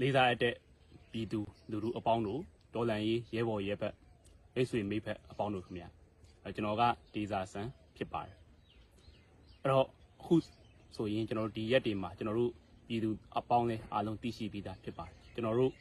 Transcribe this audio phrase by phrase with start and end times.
[0.00, 0.54] လေးစားရတဲ့
[1.12, 2.40] ပြည်သူလူထုအပေါင်းတို့
[2.74, 3.94] ဒေါ်လန်ရေးရဲဘော်ရဲဘက်
[4.54, 5.88] မိတ်ဆွေမိတ်ဖက်အပေါင်းတို့ခင်ဗျာ
[6.44, 6.82] အဲကျွန်တော်က
[7.14, 7.66] ဒေဇာဆန်
[7.96, 8.36] ဖြစ်ပါတယ်
[9.62, 9.86] အဲ့တော့
[10.20, 10.34] အခု
[10.96, 12.52] ဆိုရင်ကျွန်တော်တို့ဒီရက်တွေမှာကျွန်တော်တို့
[12.86, 15.72] ပြည်သူအပေါင်းလဲအားလုံးသိရှိပြီးသားဖြစ်ပါတယ်ကျွန်တော်တို့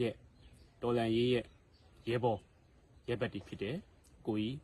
[0.00, 0.14] ရဲ့
[0.82, 1.44] ဒေါ်လန်ရေးရဲ့
[2.08, 2.40] ရဲဘော်
[3.08, 3.76] ရဲဘက်တွေဖြစ်တယ်
[4.26, 4.56] ကိုကြီး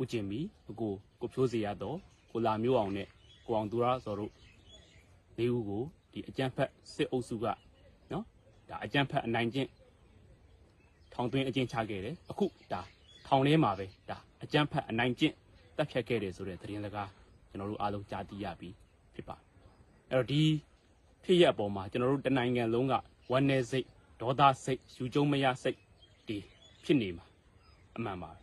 [0.00, 1.98] ဦးကျင်မီအကိုကိုဖြိုးစီရတော့
[2.30, 3.08] ကိုလာမျိုးအောင်နဲ့
[3.46, 4.32] ကိုအောင်သူရစော်တို့
[5.38, 5.82] လေးဦးကို
[6.12, 7.58] ဒီအကြမ်းဖက်စစ်အုပ်စုကနော်
[8.68, 9.68] ဒါအကြမ်းဖက်အနိုင်ကျင့်
[11.14, 12.80] ထောင်သွင်းအကျဉ်းချခဲ့တယ်အခုဒါ
[13.26, 15.34] ထောင်ထဲမှာပဲဒါအကြမ်းဖက်အနိုင်ကျင့်
[15.76, 17.10] တပ်ဖြတ်ခဲ့တယ်ဆိုတဲ့သတင်းစကား
[17.50, 18.70] ကျွန်တော်တို့အားလုံးကြားသိရပြီ
[19.14, 19.44] ဖြစ်ပါတယ်
[20.10, 20.42] အဲ့တော့ဒီ
[21.24, 22.94] ဖြစ်ရအပေါ်မှာကျွန်တော်တို့တနိုင်ငံလုံးက
[23.30, 23.86] ဝမ်းနည်းစိတ်
[24.20, 25.78] ဒေါသစိတ်ယူကျုံမရစိတ်
[26.28, 26.36] ဒီ
[26.84, 27.24] ဖြစ်နေမှာ
[27.96, 28.38] အမှန်ပါပဲ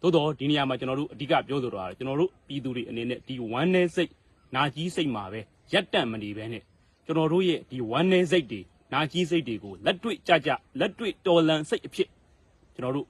[0.00, 4.10] သို့တော့ဒီနေရာမှာကျွန်တော်တို့အဓိကပြောဆိုတော့ကျွန်တော်တို့ပြည်သူတွေအနေနဲ့ဒီဝမ်းနည်းစိတ်
[4.54, 5.40] နာကြီးစိတ်မှာပဲ
[5.72, 6.62] ရက်တန့်မနေဘဲနဲ့
[7.06, 8.60] ကျွန်တော်တို့ရဲ့ဒီဝမ်းနည်းစိတ်တွေ
[8.92, 12.08] နာကြီးစိတ်တွေကိုလက်တွေ့ကြကြလက်တွေ့တော်လန်စိတ်အဖြစ်
[12.74, 13.06] ကျွန်တော်တို့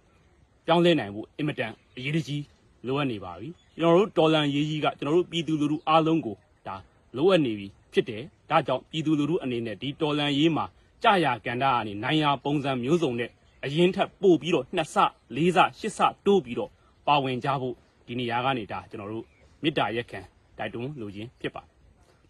[0.66, 2.44] ပြောင်းလဲနိုင်ဖို့အင်မတန်အရေးကြီး
[2.86, 6.76] လိုအပ်နေပါပြီကျွန်တော်တို့တော်လန်ရေးကြီးကကျွန်တော်တို့ပြည်သူလူထုအားလုံးကိုဒါ
[7.16, 10.64] လိုအပ်နေပြီဖြစ်တယ်ဒါကြောင့်ပြည်သူလူထုအနေနဲ့ဒီတော်လန်ရေးမှာ
[11.02, 13.30] ကြာရကန်တာကနေနိုင်ရပုံစံမျိုးစုံနဲ့
[13.64, 14.96] အရင်ထက်ပို့ပြီးတော့နှစ်ဆ
[15.36, 16.70] လေးဆရှစ်ဆတိုးပြီးတော့
[17.06, 17.74] ပါဝင်ကြဖို့
[18.06, 19.24] ဒီနေရာကနေဒါကျွန်တော်တို့
[19.62, 20.20] မေတ္တာရက်ခံ
[20.58, 21.70] တိုက်တွန်းလိုခြင်းဖြစ်ပါတယ်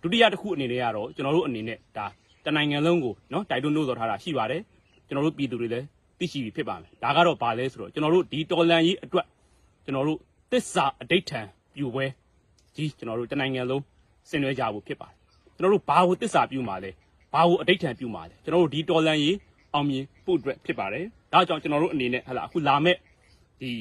[0.03, 2.07] ဒုတိယတစ်ခုအနေနဲ့ကတော့ကျွန်တော်တို့အနေနဲ့ဒါ
[2.47, 4.63] တနိုင်ငံလုံးကိုနော်တိုက်တွန်းလို့ဆိုထားတာရှိပါတယ်
[5.07, 5.87] ကျွန်တော်တို့ပြည်သူတွေလည်း
[6.19, 9.27] သိရှိပြီဖြစ်ပါမယ်ဒါကတော့ဘာလဲဆိုတော့ကျွန်တော်တို့ဒီတော်လန်ရေးအတွက်
[9.85, 10.19] ကျွန်တော်တို့
[10.51, 11.41] သစ္စာအဋိဋ္ဌံ
[11.77, 12.05] ပြုပွဲ
[12.77, 13.83] ကြီးကျွန်တော်တို့တနိုင်ငံလုံး
[14.29, 15.17] ဆင်နွှဲကြဖို့ဖြစ်ပါတယ်
[15.57, 16.91] ကျွန်တော်တို့ဘာကိုသစ္စာပြုမှာလဲ
[17.35, 19.37] ဘာကိုအဋိဋ္ဌံပြုမှာလဲကျွန်တော်တို့ဒီတော်လန်ရေး
[19.75, 22.97] အောင်မြင်ဖို့အတွက်ဖြစ်ပါတယ်ဒါကြောင့်ကျွန်တော်တို့အနေနဲ့ဟလာအခုလာမဲ့
[23.61, 23.73] ဒီ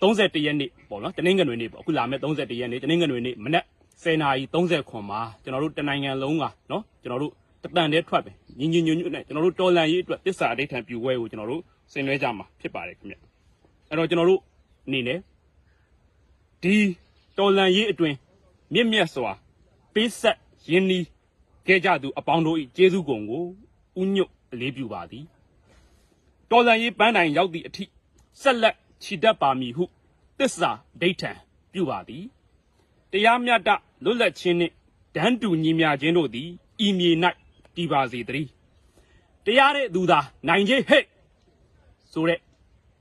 [0.00, 3.64] 31ရက်နေ့ပေါ့နော်တနင်္ဂနွေနေ့ပေါ့အခုလာမဲ့31ရက်နေ့တနင်္ဂနွေနေ့မနက်
[4.04, 13.16] 10:30ခွန်မှာကျွန်တော်တို့တနိုင်ငံလုံးကနော်ကျွန်တော်တို့တပန်တည်းထွက်ပဲညီညီညွတ်ညွတ်နဲ့ကျွန်တော်တို့တော်လန်ရေးအတွက်တစ္ဆာအဋိဋ္ဌံပြုပွဲကိုကျွန်တော်တို့ဆင်နွှဲကြမှာဖြစ်ပါတယ်ခင်ဗျ
[13.88, 14.40] အဲ့တော့ကျွန်တော်တို့
[14.86, 15.18] အနေနဲ့
[16.62, 16.76] ဒီ
[17.38, 18.14] တော်လန်ရေးအတွင်
[18.74, 19.32] မြင့်မြတ်စွာ
[19.94, 20.38] ပေးဆက်
[20.70, 21.04] ရင်းနှီး
[21.66, 23.44] ခဲ့ကြသူအပေါင်းတို့၏ကျေးဇူးကုန်ကို
[24.00, 25.24] ဥညွတ်အလေးပြုပါသည်
[26.50, 27.84] တော်လန်ရေးပန်းတိုင်ရောက်သည့်အထိ
[28.40, 29.84] ဆက်လက်ခြိတက်ပါမည်ဟု
[30.38, 30.70] တစ္ဆာ
[31.00, 31.32] ဒိဋ္ဌံ
[31.72, 32.24] ပြုပါသည်
[33.12, 33.70] တရားမျှတ
[34.04, 34.74] လွတ်လပ်ခြင်းနှင့်
[35.14, 36.48] တန်းတူညီမျှခြင်းတို့သည်
[36.86, 37.10] ဤမြေ၌
[37.76, 38.48] တည်ပါစေတည်း
[39.44, 41.04] တရားတဲ့သူသာနိုင်ခြင်းဟဲ့
[42.12, 42.40] ဆိုတဲ့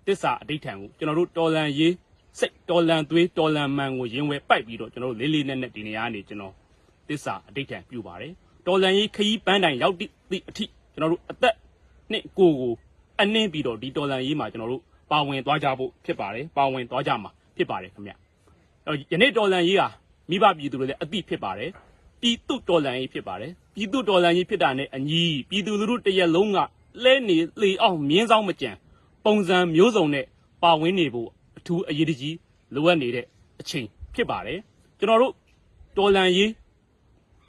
[0.08, 1.94] တစ္ဆာအဋိဋ္ဌံကိုကျွန်တော်တို့တော်လန်ရေး
[2.40, 6.54] စိတ်တော်လန်သွေးတော်လန်မှန်ကိုရင်ဝဲပိုက်ပြီးတော့ကျွန်တော်တို့လေးလေးနက်နက်ဒီနေရာကနေကျွန်တော်
[7.10, 8.34] တစ္ဆာအဋိဋ္ဌံပြုပါတယ်
[8.68, 10.12] တော်လန်ရေးခရီးပန်းတိုင်ရောက်သည့်
[10.50, 11.56] အထိကျွန်တော်တို့အသက်
[12.12, 12.74] နဲ့ကိုယ်ကို
[13.22, 18.29] အနှင်းပြီးတော့ဒီတော်လန်ရေးမှာကျွန်တော်တို့ပါဝင်သွားကြဖို့ဖြစ်ပါတယ်ပါဝင်သွားကြမှာဖြစ်ပါတယ်ခင်ဗျအဲ့တော့
[19.12, 19.88] ယနေ့တော်လန်ရေးဟာ
[20.30, 21.72] မိဘပြည်သူတွေလည်းအသိဖြစ်ပါတယ်
[22.22, 26.58] ပြည်သူတော်လန်ရေးဖြစ်ပါတယ်ပြည်သူတော်လန်ရေးဖြစ်တာနဲ့အညီပြည်သူလူထုတစ်ရက်လုံးက
[27.04, 28.72] လဲနေလေအောင်မြင်းဆောင်မကြံ
[29.26, 30.26] ပုံစံမျိုးစုံနဲ့
[30.64, 32.36] ပါဝင်နေဖို့အထူးအရေးတကြီး
[32.74, 33.26] လိုအပ်နေတဲ့
[33.60, 33.86] အချိန်
[34.16, 34.60] ဖြစ်ပါတယ်
[35.00, 35.34] ကျွန်တော်တို့
[35.98, 36.52] တော်လန်ရေး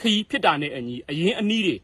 [0.01, 1.77] ခရီးဖြစ်တာနဲ့အညီအရင်အနည်းတွေ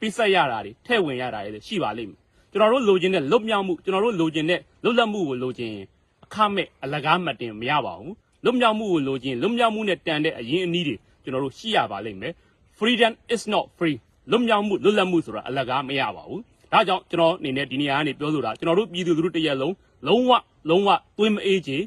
[0.00, 2.18] ပြဆက်ရတာတွေထဲ့ဝင်ရတာတွေလည်းရှိပါလိမ့်မယ်
[2.52, 5.86] ကျွန်တော်တို့လိုချင်တဲ့လွတ်မြောက်မှုကျွန်တော်တို့လိုချင်တဲ့လွတ်လပ်မှုကိုလိုချင်ရင်
[6.24, 12.32] အခမဲ့အလကားမတင်မရပါဘူး လွတ်မြောက်မှုကိုလိုချင်လွတ်မြောက်မှုနဲ့တန်တဲ့အရင်အနည်းတွေကျွန်တော်တို့ရှိရပါလိမ့်မယ်
[12.78, 13.96] freedom is not free
[14.30, 19.74] လွတ်မြောက်မှုလွတ်လပ်မှုဆိုတာအလကားမရပါဘူးဒါကြောင့်ကျွန်တော်အနေနဲ့ဒီနေရာကနေပြောဆိုတာကျွန်တော်တို့ပြည်သူလူထုတစ်ရက်လုံး
[20.06, 20.30] လုံးဝ
[20.68, 20.88] လုံးဝ
[21.18, 21.78] သွေးမအေးချေ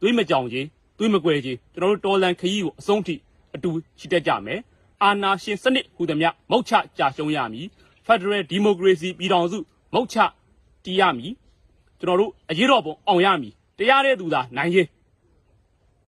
[0.00, 0.60] သွေးမကြောင်ချေ
[0.98, 3.14] သွေးမကွဲချေကျွန်တော်တို့တော်လန်ခရီးကိုအဆုံးထိ
[3.54, 4.60] အတူရှိတတ်ကြမယ်
[5.02, 7.66] အာနာရှင်စနစ်ဟူသည်မြမုတ်ချကြာရှုံးရမည်
[8.06, 9.58] Federal Democracy ပြည်ထောင်စု
[9.94, 10.16] မုတ်ချ
[10.84, 11.32] တည်ရမည်
[12.00, 14.86] ကျွန်တော်တို့အရေးတော်ပုံအောင်ရမည်တရားတဲ့သူသာနိုင်ရေး